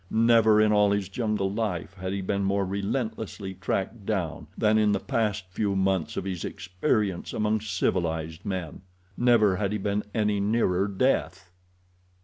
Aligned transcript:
Never 0.09 0.59
in 0.59 0.73
all 0.73 0.89
his 0.89 1.09
jungle 1.09 1.51
life 1.53 1.93
had 1.93 2.11
he 2.11 2.21
been 2.21 2.43
more 2.43 2.65
relentlessly 2.65 3.53
tracked 3.53 4.03
down 4.03 4.47
than 4.57 4.79
in 4.79 4.93
the 4.93 4.99
past 4.99 5.45
few 5.51 5.75
months 5.75 6.17
of 6.17 6.23
his 6.25 6.43
experience 6.43 7.33
among 7.33 7.61
civilized 7.61 8.43
men. 8.43 8.81
Never 9.15 9.57
had 9.57 9.71
he 9.71 9.77
been 9.77 10.01
any 10.11 10.39
nearer 10.39 10.87
death. 10.87 11.51